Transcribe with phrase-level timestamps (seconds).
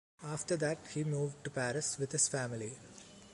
[0.23, 2.75] After that he moved to Paris with his family.